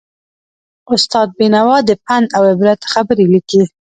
استاد 0.93 1.27
بینوا 1.37 1.77
د 1.89 1.91
پند 2.05 2.27
او 2.37 2.43
عبرت 2.53 2.81
خبرې 2.93 3.25
لیکلې. 3.33 3.65